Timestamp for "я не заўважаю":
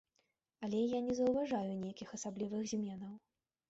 0.97-1.71